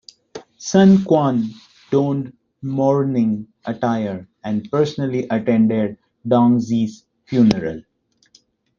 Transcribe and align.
Sun 0.57 1.03
Quan 1.03 1.43
donned 1.91 2.33
mourning 2.63 3.45
attire 3.65 4.27
and 4.43 4.67
personally 4.71 5.27
attended 5.29 5.95
Dong 6.27 6.59
Xi's 6.59 7.05
funeral. 7.25 7.83